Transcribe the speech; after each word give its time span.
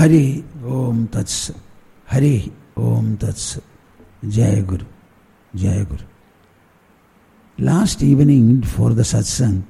Hari 0.00 0.44
Om 0.64 1.08
తత్స్ 1.14 1.52
Hari 2.08 2.50
Om 2.78 3.14
తత్స్. 3.14 3.58
Jaya 4.28 4.60
Guru 4.60 4.86
Jaya 5.56 5.82
Guru. 5.82 6.06
Last 7.60 8.04
evening 8.04 8.62
for 8.62 8.94
the 8.94 9.00
satsang 9.00 9.62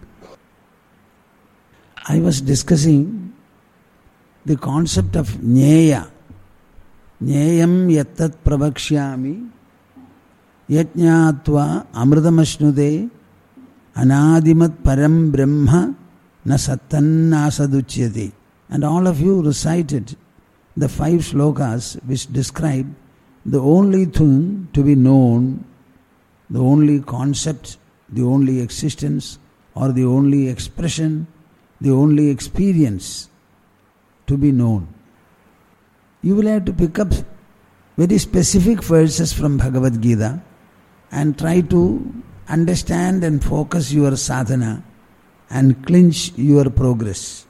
I 2.10 2.20
was 2.20 2.42
discussing 2.42 3.06
the 4.46 4.56
concept 4.56 5.16
of 5.16 5.32
జ్ఞేయ 5.36 6.02
జ్ఞేయం 7.22 7.90
ఎత్తత్ 7.90 8.46
ప్రవక్ష్యామి 8.46 9.34
యజ్ఞాత్వ 10.70 11.84
అమృతమశ్నుదే 11.94 13.08
అనాదిమత్ 13.96 14.86
పరం 14.86 15.30
బ్రహ్మ 15.30 15.94
న 16.46 16.56
సత్తన్నాసదుచ్యతే 16.56 18.28
And 18.70 18.84
all 18.84 19.06
of 19.06 19.20
you 19.20 19.42
recited 19.42 20.16
the 20.76 20.88
five 20.88 21.20
slokas 21.20 22.02
which 22.06 22.32
describe 22.32 22.94
the 23.44 23.60
only 23.60 24.04
thing 24.04 24.68
to 24.72 24.84
be 24.84 24.94
known, 24.94 25.64
the 26.48 26.60
only 26.60 27.00
concept, 27.00 27.78
the 28.08 28.22
only 28.22 28.60
existence, 28.60 29.38
or 29.74 29.92
the 29.92 30.04
only 30.04 30.48
expression, 30.48 31.26
the 31.80 31.90
only 31.90 32.30
experience 32.30 33.28
to 34.26 34.36
be 34.36 34.52
known. 34.52 34.86
You 36.22 36.36
will 36.36 36.46
have 36.46 36.64
to 36.66 36.72
pick 36.72 36.98
up 36.98 37.12
very 37.96 38.18
specific 38.18 38.82
verses 38.82 39.32
from 39.32 39.58
Bhagavad 39.58 40.00
Gita 40.00 40.42
and 41.10 41.36
try 41.36 41.60
to 41.62 42.22
understand 42.48 43.24
and 43.24 43.42
focus 43.42 43.92
your 43.92 44.16
sadhana 44.16 44.84
and 45.48 45.84
clinch 45.86 46.32
your 46.36 46.70
progress. 46.70 47.46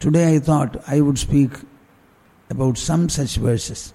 Today 0.00 0.36
I 0.36 0.38
thought 0.38 0.82
I 0.88 1.02
would 1.02 1.18
speak 1.18 1.50
about 2.48 2.78
some 2.78 3.10
such 3.10 3.36
verses. 3.36 3.92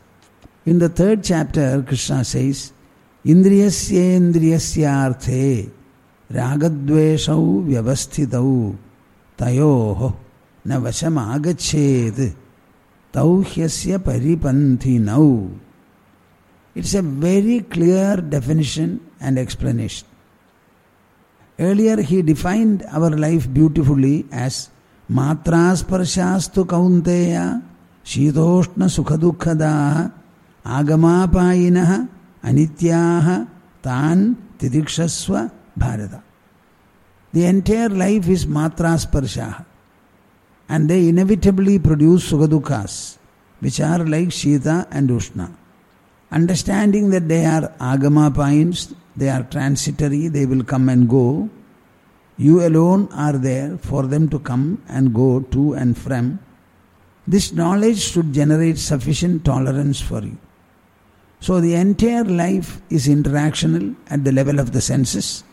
In 0.64 0.78
the 0.78 0.88
third 0.88 1.24
chapter, 1.24 1.82
Krishna 1.82 2.24
says, 2.24 2.72
Indriyasyendriyasyarthe 3.26 5.72
ragadveshau 6.32 7.66
vyavasthitau 7.66 8.78
tayoho 9.36 10.16
na 10.64 10.80
vasham 10.80 11.18
agached 11.18 12.36
tauhyasya 13.12 13.98
paripanthi 13.98 15.00
now. 15.00 15.50
It's 16.76 16.94
a 16.94 17.02
very 17.02 17.62
clear 17.62 18.18
definition 18.18 19.00
and 19.20 19.40
explanation. 19.40 20.08
Earlier 21.58 22.04
he 22.04 22.22
defined 22.22 22.84
our 22.92 23.10
life 23.10 23.52
beautifully 23.52 24.28
as 24.32 24.70
ಮಾತ್ರಾಸ್ಪರ್ಶಾಸ್ತು 25.10 26.66
ಕೌಂತೆಯ 26.66 27.38
ಶೀತೋಷ್ಣ 28.06 28.86
ಸುಖ 28.86 29.12
ದುಃಖದ 29.12 29.66
ಆಗಮಾಪಾಯಿನ 30.66 31.78
ಅನಿತ್ಯಾ 32.44 33.02
ತಾನ್ 33.84 34.36
ತಿದಿಕ್ಷಸ್ವ 34.60 35.36
Bharata 35.80 36.16
the 37.34 37.44
entire 37.46 37.94
life 37.94 38.30
is 38.30 38.48
ಮಾತ್ರಾಸ್ಪರ್ಶ 38.48 39.38
and 40.70 40.90
they 40.90 41.10
inevitably 41.10 41.80
produce 41.80 42.32
sugadukas, 42.32 43.18
which 43.62 43.80
are 43.80 44.06
like 44.06 44.30
Shita 44.30 44.88
and 44.92 45.10
Ushna. 45.10 45.54
Understanding 46.32 47.10
that 47.12 47.28
they 47.28 47.46
are 47.46 47.72
agama 47.80 48.32
points, 48.32 48.94
they 49.16 49.30
are 49.30 49.44
transitory, 49.44 50.28
they 50.28 50.46
will 50.46 50.64
come 50.64 50.90
and 50.90 51.08
go, 51.08 51.50
you 52.38 52.66
alone 52.68 53.10
are 53.14 53.38
there 53.38 53.78
for 53.78 54.04
them 54.08 54.30
to 54.30 54.40
come 54.40 54.84
and 54.88 55.14
go 55.14 55.40
to 55.40 55.74
and 55.74 55.98
from. 55.98 56.40
This 57.28 57.54
knowledge 57.54 58.00
should 58.00 58.34
generate 58.34 58.78
sufficient 58.78 59.46
tolerance 59.46 60.02
for 60.02 60.22
you. 60.22 60.38
So 61.40 61.62
the 61.62 61.76
entire 61.76 62.24
life 62.24 62.82
is 62.90 63.08
interactional 63.08 63.96
at 64.10 64.24
the 64.24 64.32
level 64.32 64.60
of 64.60 64.72
the 64.74 64.82
senses. 64.82 65.44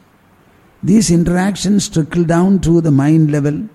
These 0.82 1.10
interactions 1.10 1.88
trickle 1.88 2.25
down 2.25 2.60
to 2.60 2.81
the 2.81 2.91
mind 2.91 3.31
level, 3.31 3.69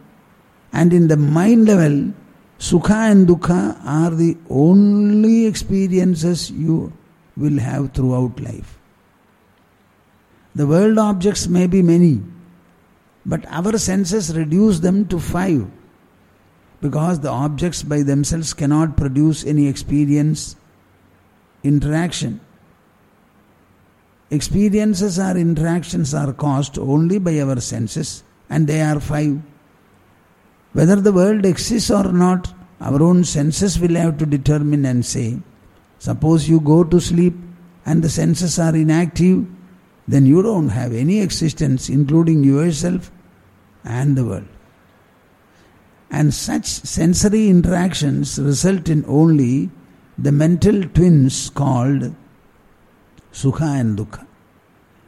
and 0.73 0.91
in 0.91 1.07
the 1.07 1.17
mind 1.17 1.65
level, 1.65 2.13
Sukha 2.59 3.11
and 3.11 3.27
Dukkha 3.27 3.79
are 3.85 4.09
the 4.09 4.35
only 4.49 5.45
experiences 5.45 6.51
you 6.51 6.91
will 7.37 7.59
have 7.59 7.93
throughout 7.93 8.39
life. 8.39 8.77
The 10.55 10.67
world 10.67 10.97
objects 10.97 11.47
may 11.47 11.67
be 11.67 11.81
many, 11.81 12.21
but 13.27 13.45
our 13.49 13.77
senses 13.77 14.35
reduce 14.35 14.79
them 14.79 15.05
to 15.09 15.19
five 15.19 15.67
because 16.79 17.19
the 17.19 17.29
objects 17.29 17.83
by 17.83 18.01
themselves 18.01 18.53
cannot 18.53 18.95
produce 18.95 19.45
any 19.45 19.67
experience, 19.67 20.55
interaction. 21.63 22.39
Experiences 24.31 25.19
or 25.19 25.35
interactions 25.37 26.13
are 26.13 26.31
caused 26.31 26.77
only 26.77 27.17
by 27.17 27.39
our 27.39 27.59
senses, 27.59 28.23
and 28.49 28.67
they 28.67 28.81
are 28.81 28.99
five. 28.99 29.41
Whether 30.73 30.97
the 30.97 31.11
world 31.11 31.45
exists 31.45 31.91
or 31.91 32.11
not, 32.11 32.53
our 32.79 33.01
own 33.01 33.23
senses 33.23 33.79
will 33.79 33.95
have 33.95 34.17
to 34.19 34.25
determine 34.25 34.85
and 34.85 35.05
say. 35.05 35.39
Suppose 35.99 36.47
you 36.47 36.59
go 36.59 36.83
to 36.83 37.01
sleep 37.01 37.33
and 37.85 38.03
the 38.03 38.09
senses 38.09 38.59
are 38.59 38.75
inactive, 38.75 39.47
then 40.07 40.25
you 40.25 40.43
don't 40.43 40.69
have 40.69 40.93
any 40.93 41.19
existence, 41.21 41.89
including 41.89 42.43
yourself 42.43 43.11
and 43.83 44.17
the 44.17 44.25
world. 44.25 44.47
And 46.09 46.33
such 46.33 46.65
sensory 46.65 47.49
interactions 47.49 48.39
result 48.39 48.89
in 48.89 49.03
only 49.07 49.69
the 50.17 50.31
mental 50.31 50.83
twins 50.83 51.49
called 51.49 52.15
Sukha 53.31 53.79
and 53.79 53.97
Dukkha. 53.97 54.25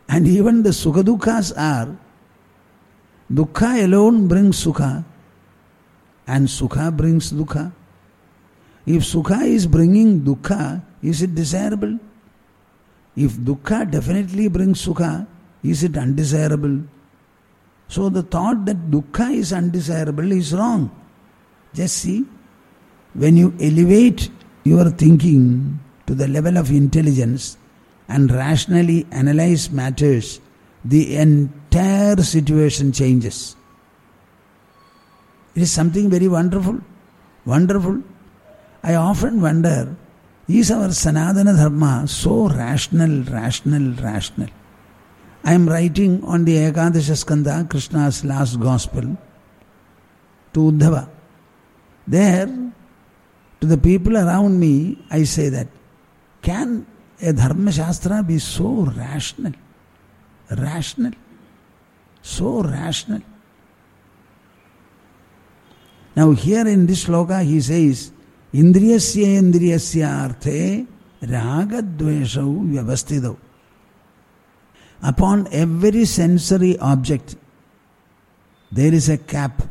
And 0.07 0.27
even 0.27 0.63
the 0.63 0.71
Sukha 0.71 1.03
Dukkha's 1.03 1.51
are 1.53 1.97
Dukkha 3.31 3.85
alone 3.85 4.27
brings 4.27 4.63
Sukha 4.63 5.03
and 6.27 6.47
Sukha 6.47 6.95
brings 6.95 7.31
Dukkha. 7.31 7.71
If 8.85 9.03
Sukha 9.03 9.45
is 9.45 9.67
bringing 9.67 10.21
Dukkha, 10.21 10.81
is 11.01 11.21
it 11.21 11.33
desirable? 11.35 11.99
If 13.15 13.33
Dukkha 13.33 13.89
definitely 13.89 14.47
brings 14.47 14.85
Sukha, 14.85 15.27
is 15.63 15.83
it 15.83 15.97
undesirable? 15.97 16.83
So 17.89 18.07
the 18.07 18.21
thought 18.21 18.65
that 18.65 18.91
Dukkha 18.91 19.33
is 19.33 19.51
undesirable 19.51 20.31
is 20.31 20.53
wrong. 20.53 20.91
Just 21.73 21.97
see, 21.97 22.23
when 23.15 23.35
you 23.35 23.53
elevate 23.59 24.29
your 24.63 24.91
thinking 24.91 25.79
to 26.05 26.13
the 26.13 26.27
level 26.27 26.57
of 26.57 26.69
intelligence 26.69 27.57
and 28.07 28.31
rationally 28.31 29.07
analyze 29.11 29.71
matters, 29.71 30.39
the 30.85 31.17
entire 31.17 32.17
situation 32.17 32.91
changes. 32.91 33.55
It 35.55 35.63
is 35.63 35.71
something 35.71 36.11
very 36.11 36.27
wonderful. 36.27 36.79
Wonderful. 37.45 38.03
I 38.83 38.95
often 38.95 39.41
wonder 39.41 39.95
is 40.47 40.71
our 40.71 40.89
Sanatana 40.89 41.55
Dharma 41.55 42.07
so 42.07 42.49
rational, 42.49 43.23
rational, 43.23 43.93
rational? 44.01 44.49
I 45.43 45.53
am 45.53 45.67
writing 45.67 46.23
on 46.23 46.45
the 46.45 46.55
Ekadasha 46.55 47.15
Skandha, 47.23 47.69
Krishna's 47.69 48.25
last 48.25 48.59
gospel, 48.59 49.17
to 50.53 50.59
Uddhava. 50.59 51.09
There, 52.07 52.47
to 53.61 53.67
the 53.67 53.77
people 53.77 54.17
around 54.17 54.59
me, 54.59 55.03
I 55.09 55.23
say 55.23 55.49
that 55.49 55.67
can 56.41 56.85
a 57.21 57.33
Dharma 57.33 57.71
Shastra 57.71 58.23
be 58.23 58.39
so 58.39 58.85
rational? 58.95 59.53
Rational. 60.49 61.11
So 62.21 62.61
rational. 62.61 63.21
Now, 66.15 66.31
here 66.31 66.67
in 66.67 66.85
this 66.85 67.05
sloka, 67.05 67.43
he 67.43 67.61
says, 67.61 68.11
Indriyasya 68.53 69.39
Indriyasya 69.41 70.41
Arthe 70.41 70.87
Ragadveshau 71.21 72.71
Vyavastidau. 72.71 73.37
Upon 75.01 75.47
every 75.51 76.05
sensory 76.05 76.77
object, 76.79 77.35
there 78.71 78.93
is 78.93 79.07
a 79.07 79.17
cap 79.17 79.63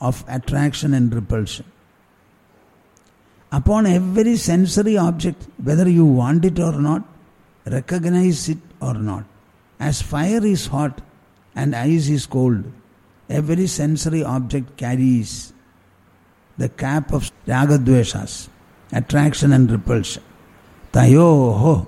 of 0.00 0.24
attraction 0.28 0.92
and 0.92 1.12
repulsion. 1.14 1.64
Upon 3.50 3.86
every 3.86 4.36
sensory 4.36 4.96
object, 4.98 5.46
whether 5.62 5.88
you 5.88 6.04
want 6.04 6.44
it 6.44 6.58
or 6.58 6.72
not, 6.72 7.02
recognize 7.64 8.48
it 8.48 8.58
or 8.80 8.94
not. 8.94 9.24
As 9.80 10.02
fire 10.02 10.44
is 10.44 10.66
hot 10.66 11.00
and 11.54 11.74
ice 11.74 12.08
is 12.08 12.26
cold, 12.26 12.64
every 13.30 13.66
sensory 13.66 14.22
object 14.22 14.76
carries 14.76 15.52
the 16.58 16.68
cap 16.68 17.12
of 17.12 17.30
ragadveshas, 17.46 18.48
attraction 18.92 19.52
and 19.52 19.70
repulsion. 19.70 20.22
Tayoho 20.92 21.86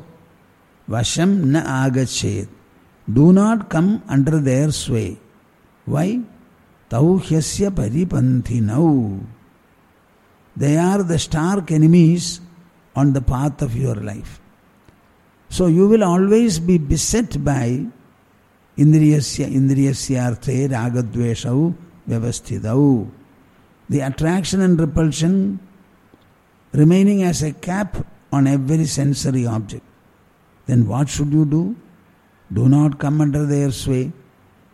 vasham 0.88 1.44
na 1.44 1.88
agachet. 1.88 2.48
Do 3.12 3.32
not 3.32 3.68
come 3.68 4.02
under 4.08 4.40
their 4.40 4.72
sway. 4.72 5.18
Why? 5.84 6.20
Tauhyasya 6.90 7.70
paripanthi 7.70 8.60
now. 8.62 9.20
they 10.56 10.76
are 10.76 11.02
the 11.02 11.18
stark 11.18 11.70
enemies 11.70 12.40
on 12.94 13.12
the 13.12 13.20
path 13.20 13.60
of 13.60 13.76
your 13.76 13.94
life. 13.94 14.40
So 15.50 15.66
you 15.66 15.86
will 15.86 16.02
always 16.02 16.58
be 16.58 16.78
beset 16.78 17.44
by 17.44 17.86
indriyasya 18.78 19.52
indriyasyarthe 19.52 20.70
ragadveshau 20.74 21.74
vyavasthidau. 22.08 23.10
The 23.88 24.00
attraction 24.00 24.62
and 24.62 24.80
repulsion 24.80 25.60
remaining 26.72 27.22
as 27.22 27.42
a 27.42 27.52
cap 27.52 28.04
on 28.32 28.46
every 28.46 28.86
sensory 28.86 29.46
object. 29.46 29.85
Then 30.66 30.86
what 30.86 31.08
should 31.08 31.32
you 31.32 31.44
do? 31.44 31.76
Do 32.52 32.68
not 32.68 32.98
come 32.98 33.20
under 33.20 33.46
their 33.46 33.70
sway. 33.70 34.12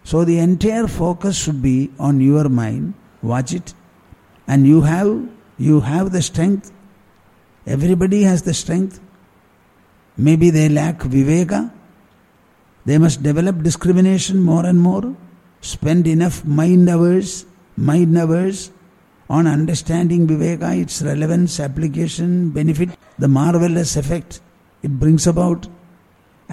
So 0.04 0.24
the 0.24 0.38
entire 0.38 0.86
focus 0.86 1.36
should 1.36 1.62
be 1.62 1.90
on 1.98 2.20
your 2.20 2.48
mind. 2.48 2.94
Watch 3.22 3.52
it. 3.52 3.74
And 4.46 4.66
you 4.66 4.82
have 4.82 5.28
you 5.58 5.80
have 5.80 6.12
the 6.12 6.22
strength. 6.22 6.72
Everybody 7.66 8.22
has 8.22 8.42
the 8.42 8.54
strength. 8.54 9.00
Maybe 10.16 10.50
they 10.50 10.68
lack 10.68 10.98
viveka. 10.98 11.72
They 12.84 12.98
must 12.98 13.22
develop 13.22 13.62
discrimination 13.62 14.42
more 14.42 14.66
and 14.66 14.80
more. 14.80 15.14
Spend 15.60 16.08
enough 16.08 16.44
mind 16.44 16.88
hours, 16.88 17.46
mind 17.76 18.18
hours 18.18 18.72
on 19.30 19.46
understanding 19.46 20.26
viveka, 20.26 20.76
its 20.80 21.00
relevance, 21.00 21.60
application, 21.60 22.50
benefit, 22.50 22.90
the 23.18 23.28
marvelous 23.28 23.96
effect 23.96 24.40
it 24.82 24.98
brings 24.98 25.26
about 25.26 25.68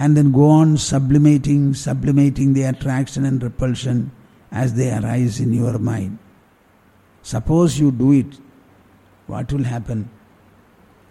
and 0.00 0.16
then 0.16 0.32
go 0.32 0.48
on 0.48 0.78
sublimating, 0.78 1.74
sublimating 1.74 2.54
the 2.54 2.62
attraction 2.62 3.26
and 3.26 3.42
repulsion 3.42 4.10
as 4.50 4.72
they 4.72 4.90
arise 4.90 5.38
in 5.40 5.52
your 5.52 5.78
mind. 5.78 6.18
Suppose 7.22 7.78
you 7.78 7.92
do 7.92 8.12
it, 8.12 8.38
what 9.26 9.52
will 9.52 9.64
happen? 9.64 10.08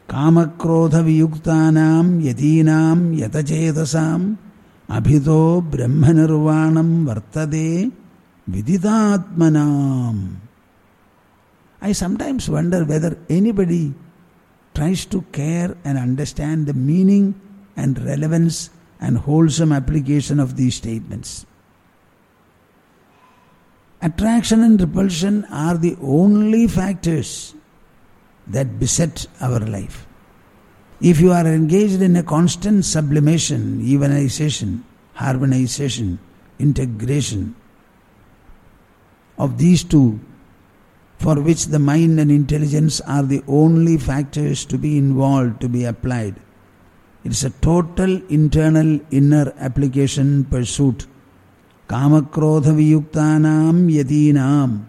Kama 0.08 0.48
krodha 0.58 1.04
viyuktanam 1.06 2.20
yadinam 2.20 3.16
yatachetasam 3.16 4.38
abhito 4.90 5.62
brahmanirvanam 5.70 7.06
vartade 7.06 7.92
viditatmanam. 8.50 10.38
I 11.80 11.92
sometimes 11.92 12.50
wonder 12.50 12.84
whether 12.86 13.20
anybody 13.30 13.94
tries 14.74 15.06
to 15.06 15.22
care 15.32 15.78
and 15.86 16.00
understand 16.00 16.66
the 16.66 16.74
meaning 16.74 17.40
and 17.78 18.04
relevance 18.04 18.72
and 19.00 19.18
wholesome 19.18 19.72
application 19.72 20.40
of 20.40 20.56
these 20.56 20.76
statements. 20.76 21.46
Attraction 24.02 24.64
and 24.64 24.80
repulsion 24.80 25.46
are 25.52 25.78
the 25.78 25.98
only 26.02 26.68
factors 26.68 27.54
that 28.48 28.80
beset 28.80 29.28
our 29.42 29.60
life. 29.60 30.08
If 31.02 31.20
you 31.20 31.32
are 31.32 31.46
engaged 31.46 32.02
in 32.02 32.16
a 32.16 32.24
constant 32.24 32.86
sublimation, 32.86 33.82
evenization, 33.82 34.84
harmonization, 35.14 36.20
integration 36.60 37.56
of 39.38 39.58
these 39.58 39.84
two, 39.84 40.20
for 41.18 41.42
which 41.42 41.66
the 41.68 41.80
mind 41.80 42.20
and 42.20 42.32
intelligence 42.32 43.02
are 43.02 43.24
the 43.24 43.44
only 43.48 43.98
factors 43.98 44.66
to 44.66 44.78
be 44.78 44.98
involved, 44.98 45.60
to 45.62 45.70
be 45.70 45.84
applied, 45.84 46.36
it's 47.24 47.44
a 47.44 47.50
total 47.50 48.22
internal 48.30 49.00
inner 49.12 49.54
application 49.60 50.46
pursuit. 50.46 51.06
Kamakrodha 51.88 52.74
viyuktanam 52.80 53.90
yadinam. 53.92 54.86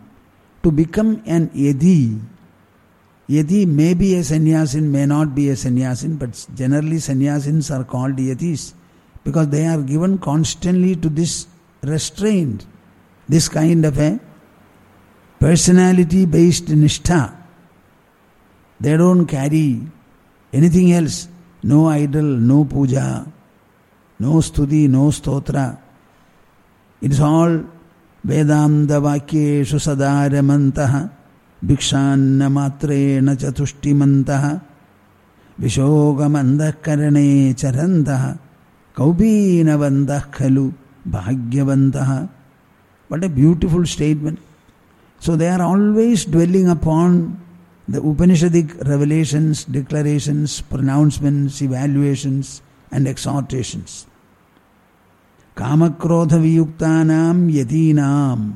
To 0.63 0.71
become 0.71 1.23
an 1.27 1.49
yadi. 1.51 2.21
Yadi 3.29 3.67
may 3.67 3.95
be 3.95 4.15
a 4.15 4.21
sannyasin, 4.21 4.91
may 4.91 5.07
not 5.07 5.35
be 5.35 5.49
a 5.51 5.55
sannyasin, 5.55 6.19
but 6.19 6.47
generally 6.55 6.97
sannyasins 6.97 7.75
are 7.75 7.85
called 7.85 8.17
yadis 8.17 8.75
because 9.25 9.49
they 9.49 9.67
are 9.67 9.83
given 9.83 10.19
constantly 10.19 10.97
to 10.97 11.09
this 11.09 11.47
restraint, 11.83 12.67
this 13.29 13.49
kind 13.49 13.85
of 13.85 13.99
a 13.99 14.21
personality 15.39 16.27
based 16.27 16.67
nishtha. 16.67 17.37
They 18.79 18.97
don't 18.97 19.27
carry 19.27 19.81
anything 20.53 20.93
else 20.93 21.29
no 21.63 21.89
idol, 21.89 22.23
no 22.23 22.65
puja, 22.65 23.27
no 24.19 24.33
stuti, 24.41 24.89
no 24.89 25.09
stotra. 25.09 25.79
It 27.01 27.13
is 27.13 27.21
all 27.21 27.65
Vedanta 28.23 29.01
Vakyeshu 29.01 29.79
Sadaramantaha, 29.79 31.11
Bhikshanna 31.65 32.51
Matrena 32.51 33.37
Chatushtimantaha, 33.37 34.61
Vishogamandha 35.61 36.77
Karane 36.77 37.55
Charantaha, 37.55 38.39
Kaubinavandha 38.95 40.31
Khalu, 40.31 40.73
Bhagyavantaha. 41.09 42.29
What 43.09 43.25
a 43.25 43.29
beautiful 43.29 43.85
statement. 43.87 44.39
So 45.19 45.37
they 45.37 45.49
are 45.49 45.63
always 45.63 46.25
dwelling 46.25 46.69
upon 46.69 47.41
the 47.91 48.01
Upanishadic 48.01 48.87
revelations, 48.87 49.65
declarations, 49.65 50.61
pronouncements, 50.61 51.61
evaluations, 51.61 52.63
and 52.93 53.09
exhortations. 53.09 54.07
Kamakrodha 55.57 56.39
viyuktanam 56.39 57.51
yatinam 57.53 58.53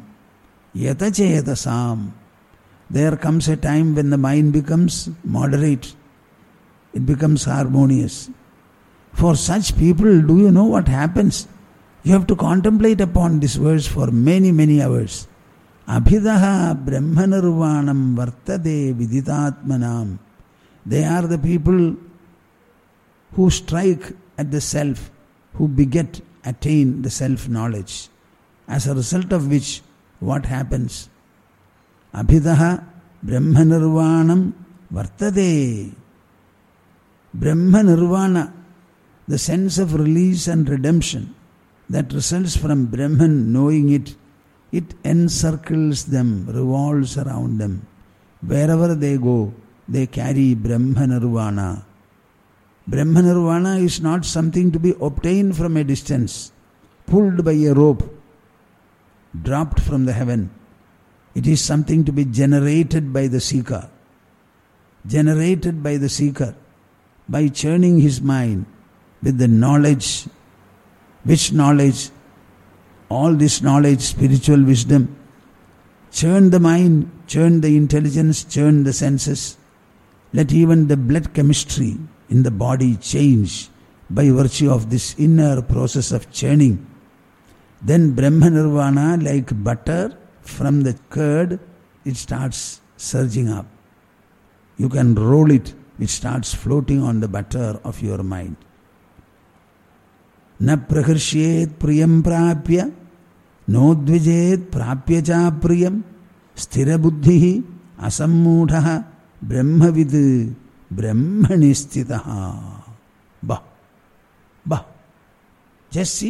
yatachetasam. 0.76 2.12
There 2.88 3.16
comes 3.16 3.48
a 3.48 3.56
time 3.56 3.96
when 3.96 4.10
the 4.10 4.18
mind 4.18 4.52
becomes 4.52 5.10
moderate, 5.24 5.96
it 6.92 7.04
becomes 7.04 7.44
harmonious. 7.44 8.30
For 9.14 9.34
such 9.34 9.76
people, 9.76 10.22
do 10.22 10.38
you 10.38 10.52
know 10.52 10.66
what 10.66 10.86
happens? 10.86 11.48
You 12.04 12.12
have 12.12 12.28
to 12.28 12.36
contemplate 12.36 13.00
upon 13.00 13.40
this 13.40 13.56
verse 13.56 13.84
for 13.84 14.12
many, 14.12 14.52
many 14.52 14.80
hours. 14.80 15.26
Abhidaha 15.86 16.82
Brahmanirvanam 16.84 18.16
Vartade 18.16 18.94
Viditatmanam. 18.94 20.18
They 20.86 21.04
are 21.04 21.22
the 21.26 21.38
people 21.38 21.96
who 23.32 23.50
strike 23.50 24.12
at 24.38 24.50
the 24.50 24.60
self, 24.60 25.10
who 25.54 25.68
beget, 25.68 26.20
attain 26.44 27.02
the 27.02 27.10
self 27.10 27.48
knowledge. 27.48 28.08
As 28.66 28.86
a 28.86 28.94
result 28.94 29.32
of 29.32 29.50
which, 29.50 29.82
what 30.20 30.46
happens? 30.46 31.10
Abhidaha 32.14 32.82
Brahmanirvanam 33.24 34.52
Vartade. 34.92 35.94
Brahma 37.34 37.82
Nirvana, 37.82 38.54
the 39.26 39.38
sense 39.38 39.78
of 39.78 39.92
release 39.94 40.46
and 40.46 40.68
redemption 40.68 41.34
that 41.90 42.12
results 42.12 42.56
from 42.56 42.86
Brahman 42.86 43.52
knowing 43.52 43.90
it 43.90 44.14
it 44.78 44.88
encircles 45.12 46.00
them, 46.14 46.28
revolves 46.58 47.12
around 47.22 47.58
them. 47.62 47.74
Wherever 48.52 48.90
they 48.94 49.16
go, 49.28 49.38
they 49.88 50.06
carry 50.18 50.48
Brahma 50.54 51.06
Nirvana. 51.06 51.68
Brahma 52.86 53.22
Nirvana 53.22 53.76
is 53.88 54.00
not 54.00 54.24
something 54.24 54.72
to 54.72 54.80
be 54.86 54.94
obtained 55.08 55.56
from 55.56 55.76
a 55.76 55.84
distance, 55.84 56.52
pulled 57.06 57.44
by 57.44 57.52
a 57.52 57.72
rope, 57.72 58.02
dropped 59.48 59.80
from 59.80 60.04
the 60.08 60.12
heaven. 60.12 60.50
It 61.34 61.46
is 61.46 61.60
something 61.60 62.04
to 62.04 62.12
be 62.12 62.24
generated 62.24 63.12
by 63.12 63.26
the 63.28 63.40
seeker. 63.40 63.88
Generated 65.06 65.82
by 65.82 65.96
the 65.98 66.08
seeker 66.08 66.54
by 67.28 67.48
churning 67.48 68.00
his 68.00 68.20
mind 68.20 68.66
with 69.22 69.38
the 69.38 69.48
knowledge, 69.48 70.26
which 71.24 71.52
knowledge 71.52 72.10
all 73.08 73.34
this 73.34 73.62
knowledge, 73.62 74.00
spiritual 74.00 74.62
wisdom, 74.64 75.16
churn 76.10 76.50
the 76.50 76.60
mind, 76.60 77.10
churn 77.26 77.60
the 77.60 77.76
intelligence, 77.76 78.44
churn 78.44 78.84
the 78.84 78.92
senses. 78.92 79.56
Let 80.32 80.52
even 80.52 80.88
the 80.88 80.96
blood 80.96 81.32
chemistry 81.34 81.96
in 82.28 82.42
the 82.42 82.50
body 82.50 82.96
change 82.96 83.68
by 84.10 84.30
virtue 84.30 84.70
of 84.70 84.90
this 84.90 85.14
inner 85.18 85.62
process 85.62 86.12
of 86.12 86.30
churning. 86.32 86.86
Then 87.82 88.12
Brahma 88.12 88.50
Nirvana, 88.50 89.18
like 89.22 89.62
butter 89.62 90.16
from 90.40 90.82
the 90.82 90.98
curd, 91.10 91.60
it 92.04 92.16
starts 92.16 92.80
surging 92.96 93.48
up. 93.48 93.66
You 94.76 94.88
can 94.88 95.14
roll 95.14 95.50
it, 95.50 95.74
it 95.98 96.08
starts 96.08 96.54
floating 96.54 97.02
on 97.02 97.20
the 97.20 97.28
butter 97.28 97.80
of 97.84 98.02
your 98.02 98.22
mind. 98.22 98.56
न 100.64 100.76
प्रहृष्येत 100.88 101.78
प्रियम 101.80 102.20
प्राप्य 102.22 102.90
नोद्विजेत 103.68 104.70
प्राप्य 104.72 105.20
चा 105.22 105.38
प्रिय 105.62 105.90
स्थिरबुद्धि 106.56 107.40
असमूढ़ 108.00 108.72
ब्रह्मविद 109.44 110.14
ब्रह्मणि 110.90 111.72
स्थित 111.74 112.12
बह 113.42 113.60
बह 114.66 114.84
just 115.92 116.24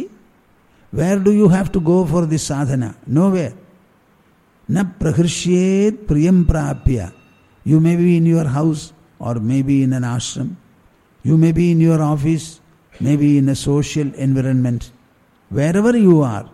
where 0.93 1.19
do 1.23 1.31
you 1.31 1.47
have 1.47 1.67
to 1.73 1.79
go 1.79 2.03
for 2.05 2.25
this 2.25 2.47
sadhana? 2.47 2.93
No 3.09 3.29
where 3.29 3.53
न 4.69 4.83
प्रहृष्येत 4.99 6.05
प्रियम 6.07 6.43
प्राप्य। 6.43 7.09
You 7.65 7.79
may 7.79 7.95
be 7.97 8.15
in 8.17 8.27
your 8.27 8.47
house 8.47 8.91
or 9.21 9.39
may 9.39 9.61
be 9.63 9.81
in 9.83 9.93
an 9.93 10.03
ashram 10.03 10.49
you 11.25 11.37
may 11.37 11.51
be 11.53 11.71
in 11.71 11.81
your 11.81 12.01
office 12.01 12.43
maybe 12.99 13.37
in 13.37 13.49
a 13.49 13.55
social 13.55 14.13
environment. 14.15 14.91
Wherever 15.49 15.95
you 15.97 16.21
are, 16.21 16.49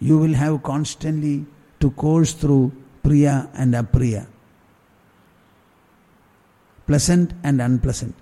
you 0.00 0.18
will 0.18 0.34
have 0.34 0.62
constantly 0.62 1.46
to 1.80 1.90
course 1.90 2.32
through 2.32 2.72
Priya 3.02 3.48
and 3.54 3.74
Apriya. 3.74 4.26
Pleasant 6.86 7.32
and 7.42 7.60
unpleasant. 7.60 8.14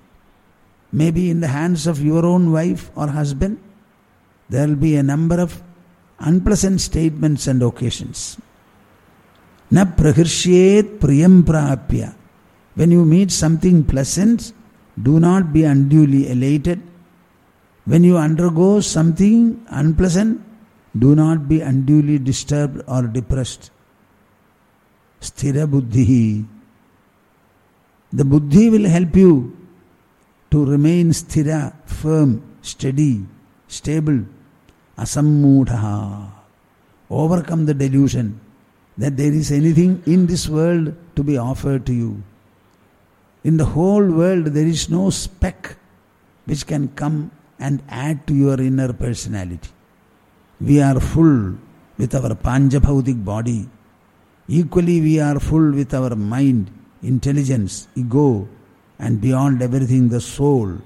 Maybe 0.93 1.31
in 1.31 1.41
the 1.41 1.49
hands 1.49 1.87
of 1.87 2.03
your 2.03 2.27
own 2.27 2.53
wife 2.53 2.91
or 2.97 3.09
husband, 3.09 3.59
there 4.49 4.67
will 4.67 4.77
be 4.77 4.97
a 4.97 5.03
number 5.03 5.41
of 5.41 5.63
unpleasant 6.19 6.81
statements 6.81 7.47
and 7.47 7.63
occasions. 7.63 8.39
Na 9.71 9.85
prahirshyet 9.85 10.99
priyam 10.99 11.43
prapya. 11.43 12.15
When 12.75 12.91
you 12.91 13.05
meet 13.05 13.31
something 13.31 13.85
pleasant, 13.85 14.53
do 15.01 15.21
not 15.21 15.53
be 15.53 15.65
unduly 15.65 16.29
elated. 16.31 16.83
When 17.91 18.05
you 18.05 18.17
undergo 18.19 18.79
something 18.79 19.67
unpleasant, 19.69 20.41
do 20.97 21.17
not 21.17 21.49
be 21.49 21.61
unduly 21.61 22.19
disturbed 22.21 22.83
or 22.87 23.03
depressed. 23.09 23.73
Sthira 25.21 25.69
buddhi. 25.69 26.45
The 28.13 28.25
buddhi 28.25 28.71
will 28.71 28.89
help 28.89 29.17
you 29.17 29.57
to 30.53 30.65
remain 30.65 31.11
sthira, 31.11 31.75
firm, 31.85 32.31
steady, 32.63 33.27
stable, 33.67 34.21
asammudha. 34.97 36.31
Overcome 37.11 37.67
the 37.67 37.75
delusion 37.75 38.41
that 38.99 39.17
there 39.17 39.33
is 39.33 39.51
anything 39.51 40.01
in 40.07 40.29
this 40.29 40.49
world 40.49 40.95
to 41.17 41.25
be 41.25 41.37
offered 41.37 41.87
to 41.87 41.93
you. 41.93 42.23
In 43.43 43.57
the 43.57 43.65
whole 43.65 44.07
world, 44.23 44.47
there 44.47 44.73
is 44.77 44.89
no 44.89 45.11
speck 45.11 45.77
which 46.45 46.69
can 46.69 46.87
come 47.03 47.33
and 47.61 47.83
add 47.89 48.27
to 48.27 48.35
your 48.35 48.61
inner 48.61 48.93
personality. 48.93 49.71
We 50.61 50.81
are 50.81 50.99
full 50.99 51.55
with 51.99 52.15
our 52.15 52.35
Panjabhautik 52.35 53.25
body. 53.25 53.69
Equally, 54.49 55.01
we 55.01 55.21
are 55.21 55.39
full 55.39 55.71
with 55.73 55.95
our 55.95 56.17
mind, 56.17 56.71
intelligence, 57.03 57.87
ego, 57.95 58.49
and 58.99 59.21
beyond 59.21 59.63
everything, 59.63 60.09
the 60.09 60.21
soul. 60.21 60.79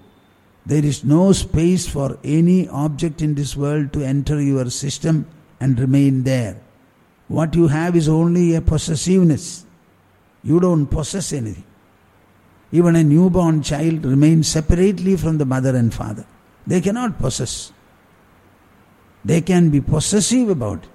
There 0.66 0.85
is 0.85 1.04
no 1.04 1.33
space 1.33 1.88
for 1.88 2.19
any 2.25 2.69
object 2.69 3.23
in 3.23 3.35
this 3.35 3.57
world 3.57 3.93
to 3.95 4.02
enter 4.02 4.40
your 4.40 4.69
system 4.71 5.26
and 5.61 5.78
remain 5.78 6.25
there. 6.25 6.61
What 7.28 7.54
you 7.54 7.69
have 7.69 7.97
is 7.97 8.09
only 8.09 8.54
a 8.54 8.61
possessiveness. 8.61 9.64
You 10.43 10.61
don't 10.61 10.87
possess 10.87 11.33
anything. 11.33 11.64
Even 12.73 12.97
a 12.97 13.04
newborn 13.04 13.62
child 13.62 14.04
remains 14.04 14.49
separately 14.49 15.16
from 15.16 15.38
the 15.38 15.45
mother 15.45 15.75
and 15.76 15.93
father. 15.93 16.26
They 16.66 16.80
cannot 16.80 17.18
possess. 17.18 17.73
They 19.25 19.40
can 19.40 19.71
be 19.71 19.80
possessive 19.80 20.49
about. 20.49 20.87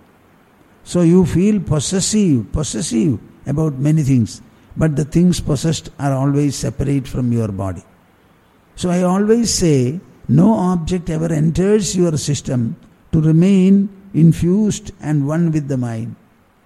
So 0.83 1.01
you 1.01 1.25
feel 1.25 1.59
possessive, 1.59 2.51
possessive 2.51 3.19
about 3.45 3.73
many 3.75 4.03
things, 4.03 4.41
but 4.77 4.95
the 4.95 5.05
things 5.05 5.39
possessed 5.39 5.89
are 5.99 6.13
always 6.13 6.55
separate 6.55 7.07
from 7.07 7.31
your 7.31 7.49
body. 7.49 7.83
So 8.75 8.89
I 8.89 9.03
always 9.03 9.53
say, 9.53 9.99
no 10.27 10.53
object 10.53 11.09
ever 11.09 11.31
enters 11.33 11.95
your 11.95 12.17
system 12.17 12.75
to 13.11 13.21
remain 13.21 13.89
infused 14.13 14.91
and 15.01 15.27
one 15.27 15.51
with 15.51 15.67
the 15.67 15.77
mind. 15.77 16.15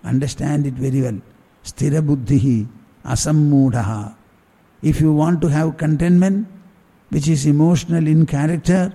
Understand 0.04 0.68
it 0.68 0.74
very 0.74 1.02
well. 1.02 1.20
Sthira 1.64 2.06
buddhihi 2.06 2.68
asammudhaha. 3.06 4.16
If 4.82 5.00
you 5.00 5.14
want 5.14 5.42
to 5.42 5.48
have 5.48 5.78
contentment, 5.78 6.48
which 7.14 7.28
is 7.28 7.46
emotional 7.46 8.08
in 8.08 8.26
character 8.26 8.92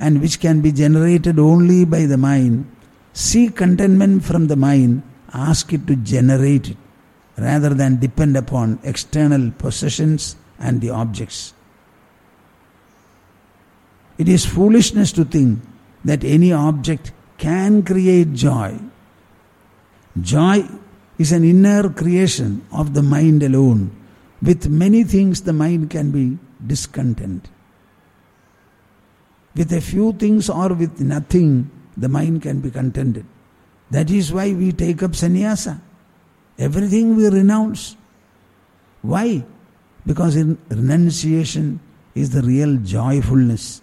and 0.00 0.22
which 0.22 0.40
can 0.40 0.62
be 0.62 0.72
generated 0.72 1.38
only 1.38 1.84
by 1.84 2.06
the 2.06 2.16
mind, 2.16 2.64
seek 3.12 3.56
contentment 3.56 4.24
from 4.24 4.46
the 4.46 4.56
mind, 4.56 5.02
ask 5.34 5.70
it 5.74 5.86
to 5.86 5.94
generate 5.96 6.70
it 6.70 6.78
rather 7.36 7.74
than 7.74 8.00
depend 8.00 8.38
upon 8.38 8.78
external 8.82 9.50
possessions 9.58 10.34
and 10.58 10.80
the 10.80 10.88
objects. 10.88 11.52
It 14.16 14.30
is 14.30 14.46
foolishness 14.46 15.12
to 15.12 15.26
think 15.26 15.60
that 16.06 16.24
any 16.24 16.52
object 16.52 17.12
can 17.36 17.82
create 17.82 18.32
joy. 18.32 18.78
Joy 20.18 20.64
is 21.18 21.32
an 21.32 21.44
inner 21.44 21.90
creation 21.90 22.66
of 22.72 22.94
the 22.94 23.02
mind 23.02 23.42
alone. 23.42 23.90
With 24.40 24.70
many 24.70 25.04
things, 25.04 25.42
the 25.42 25.52
mind 25.52 25.90
can 25.90 26.10
be 26.10 26.38
discontent. 26.66 27.48
With 29.58 29.72
a 29.72 29.80
few 29.80 30.12
things 30.12 30.48
or 30.48 30.68
with 30.68 31.00
nothing, 31.00 31.68
the 31.96 32.08
mind 32.08 32.42
can 32.42 32.60
be 32.60 32.70
contented. 32.70 33.26
That 33.90 34.08
is 34.08 34.32
why 34.32 34.52
we 34.52 34.70
take 34.70 35.02
up 35.02 35.16
sannyasa. 35.16 35.80
Everything 36.66 37.16
we 37.16 37.28
renounce. 37.28 37.96
Why? 39.02 39.44
Because 40.06 40.36
in 40.36 40.58
renunciation 40.70 41.80
is 42.14 42.30
the 42.30 42.42
real 42.42 42.76
joyfulness, 42.76 43.82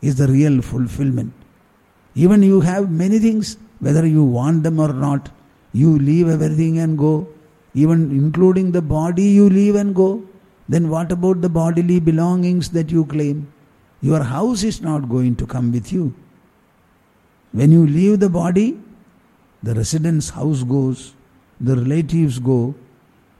is 0.00 0.16
the 0.16 0.28
real 0.28 0.62
fulfillment. 0.62 1.34
Even 2.14 2.42
you 2.42 2.62
have 2.62 2.90
many 2.90 3.18
things, 3.18 3.58
whether 3.80 4.06
you 4.06 4.24
want 4.24 4.62
them 4.62 4.80
or 4.80 4.94
not, 4.94 5.28
you 5.74 5.98
leave 5.98 6.28
everything 6.28 6.78
and 6.78 6.96
go. 6.96 7.28
Even 7.74 8.10
including 8.10 8.72
the 8.72 8.80
body, 8.80 9.24
you 9.24 9.50
leave 9.50 9.74
and 9.74 9.94
go. 9.94 10.22
Then 10.70 10.88
what 10.88 11.12
about 11.12 11.42
the 11.42 11.50
bodily 11.50 12.00
belongings 12.00 12.70
that 12.70 12.90
you 12.90 13.04
claim? 13.04 13.52
Your 14.02 14.22
house 14.24 14.64
is 14.64 14.82
not 14.82 15.08
going 15.08 15.36
to 15.36 15.46
come 15.46 15.72
with 15.72 15.92
you. 15.92 16.12
When 17.52 17.70
you 17.70 17.86
leave 17.86 18.18
the 18.18 18.28
body, 18.28 18.78
the 19.62 19.74
residence 19.74 20.30
house 20.30 20.64
goes, 20.64 21.14
the 21.60 21.76
relatives 21.76 22.40
go, 22.40 22.74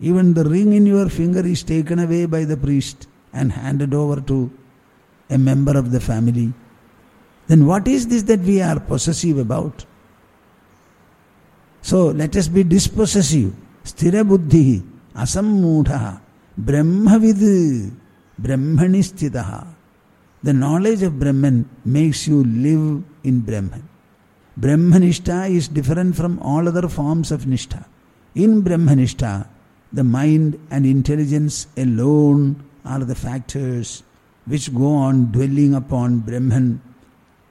even 0.00 0.34
the 0.34 0.44
ring 0.44 0.72
in 0.72 0.86
your 0.86 1.08
finger 1.08 1.44
is 1.44 1.64
taken 1.64 1.98
away 1.98 2.26
by 2.26 2.44
the 2.44 2.56
priest 2.56 3.08
and 3.32 3.50
handed 3.50 3.92
over 3.92 4.20
to 4.20 4.50
a 5.30 5.38
member 5.38 5.76
of 5.76 5.90
the 5.90 6.00
family. 6.00 6.52
Then 7.48 7.66
what 7.66 7.88
is 7.88 8.06
this 8.06 8.22
that 8.24 8.40
we 8.40 8.62
are 8.62 8.78
possessive 8.78 9.38
about? 9.38 9.84
So 11.80 12.06
let 12.06 12.36
us 12.36 12.46
be 12.46 12.62
dispossessive. 12.62 13.52
Sthira 13.82 14.26
buddhi, 14.26 14.82
asammudha, 15.16 16.20
brahmavid, 16.60 17.92
brahmani 18.40 19.02
sthitaha. 19.02 19.66
The 20.42 20.52
knowledge 20.52 21.02
of 21.02 21.20
Brahman 21.20 21.68
makes 21.84 22.26
you 22.26 22.42
live 22.42 23.04
in 23.22 23.40
Brahman. 23.40 23.88
Brahmanishta 24.58 25.48
is 25.48 25.68
different 25.68 26.16
from 26.16 26.38
all 26.40 26.66
other 26.66 26.88
forms 26.88 27.30
of 27.30 27.44
nishtha. 27.44 27.84
In 28.34 28.62
Brahmanishta, 28.62 29.46
the 29.92 30.02
mind 30.02 30.58
and 30.70 30.84
intelligence 30.84 31.68
alone 31.76 32.64
are 32.84 33.04
the 33.04 33.14
factors 33.14 34.02
which 34.46 34.74
go 34.74 34.94
on 34.94 35.30
dwelling 35.30 35.74
upon 35.74 36.18
Brahman. 36.20 36.82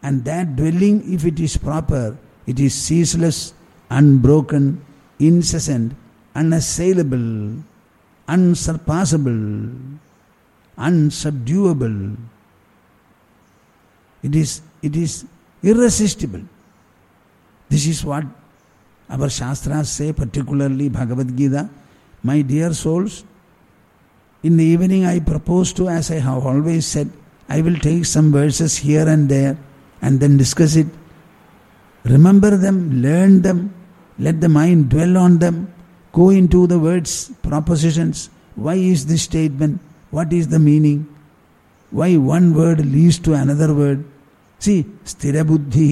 And 0.03 0.25
that 0.25 0.55
dwelling, 0.55 1.13
if 1.13 1.23
it 1.23 1.39
is 1.39 1.55
proper, 1.55 2.17
it 2.45 2.59
is 2.59 2.73
ceaseless, 2.73 3.53
unbroken, 3.89 4.83
incessant, 5.19 5.93
unassailable, 6.35 7.63
unsurpassable, 8.27 9.71
unsubduable. 10.77 12.17
It 14.23 14.35
is, 14.35 14.61
it 14.81 14.95
is 14.95 15.25
irresistible. 15.63 16.41
This 17.69 17.87
is 17.87 18.03
what 18.03 18.25
our 19.09 19.29
Shastras 19.29 19.89
say, 19.89 20.13
particularly 20.13 20.89
Bhagavad 20.89 21.35
Gita. 21.35 21.69
My 22.23 22.41
dear 22.41 22.73
souls, 22.73 23.23
in 24.43 24.57
the 24.57 24.63
evening 24.63 25.05
I 25.05 25.19
propose 25.19 25.73
to, 25.73 25.89
as 25.89 26.11
I 26.11 26.15
have 26.15 26.45
always 26.45 26.85
said, 26.85 27.11
I 27.49 27.61
will 27.61 27.75
take 27.75 28.05
some 28.05 28.31
verses 28.31 28.77
here 28.77 29.07
and 29.07 29.27
there 29.27 29.57
and 30.01 30.19
then 30.19 30.37
discuss 30.37 30.75
it. 30.75 30.87
Remember 32.05 32.55
them, 32.57 33.01
learn 33.01 33.41
them, 33.41 33.73
let 34.17 34.41
the 34.41 34.49
mind 34.49 34.89
dwell 34.89 35.17
on 35.17 35.39
them, 35.39 35.73
go 36.11 36.29
into 36.29 36.67
the 36.67 36.79
words, 36.79 37.31
propositions. 37.43 38.29
Why 38.55 38.75
is 38.75 39.05
this 39.05 39.23
statement? 39.23 39.79
What 40.09 40.33
is 40.33 40.47
the 40.47 40.59
meaning? 40.59 41.07
Why 41.89 42.17
one 42.17 42.53
word 42.53 42.85
leads 42.85 43.19
to 43.19 43.33
another 43.33 43.73
word? 43.73 44.03
See 44.61 44.75
स्थिबुद्धि 45.07 45.89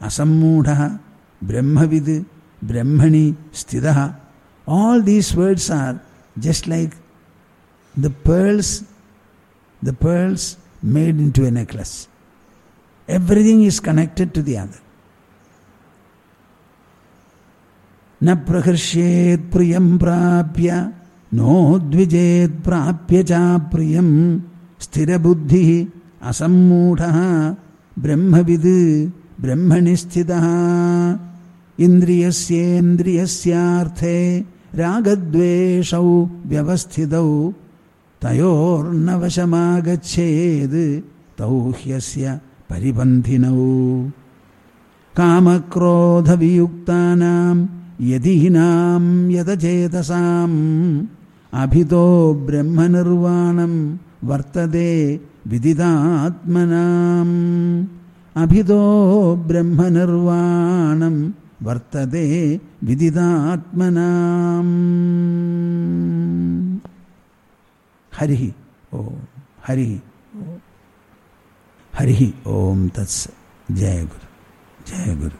बुद्धि 0.00 0.88
ब्रह्म 1.42 1.84
विद 1.92 2.08
ब्रह्मणी 2.62 3.26
स्थित 3.54 3.84
all 4.66 5.02
these 5.02 5.34
words 5.36 5.70
are 5.70 5.98
just 6.36 6.68
like 6.68 6.94
the 7.94 8.12
pearls 8.26 8.70
the 9.82 9.94
pearls 10.02 10.56
made 10.84 11.20
into 11.30 11.44
a 11.44 11.50
necklace 11.50 11.92
everything 13.08 13.64
is 13.66 13.80
connected 13.82 14.32
to 14.34 14.42
the 14.42 14.56
other 14.62 14.84
न 18.20 18.34
प्रहृष्येत 18.46 19.50
प्रियम 19.52 19.96
प्राप्य 19.98 20.80
no 21.32 21.78
द्विजेत 21.90 22.62
प्राप्य 22.64 23.22
चा 23.24 23.42
प्रियम 23.72 24.08
स्थिर 24.80 25.10
असमूढ़ 26.22 27.00
ब्रह्मविद् 28.04 28.72
ब्रह्मणि 29.42 29.94
स्थितः 30.02 30.44
इन्द्रियस्येन्द्रियस्यार्थे 31.84 34.16
रागद्वेषौ 34.80 36.08
व्यवस्थितौ 36.50 37.28
तयोर्नवशमागच्छेद् 38.22 40.80
तौ 41.38 41.54
ह्यस्य 41.78 42.24
परिपन्थिनौ 42.70 43.60
कामक्रोधवियुक्तानां 45.18 47.56
यदीनां 48.10 49.04
यदचेतसाम् 49.36 50.58
अभितो 51.62 52.04
ब्रह्मनिर्वाणं 52.48 53.74
वर्तते 54.28 54.90
विदितात्मनाम् 55.50 57.34
अभितो 58.42 58.82
ब्रह्मनिर्वाणं 59.48 61.16
वर्तते 61.66 62.24
विदितात्मनाम्। 62.84 64.72
हरिः 68.18 68.42
ॐ 68.98 69.00
हरिः 69.66 69.92
हरिः 71.98 72.20
ॐ 72.56 72.88
तत्स। 72.96 73.18
जय 73.70 73.98
गुरु 74.12 74.28
जय 74.88 75.08
गुरु। 75.20 75.38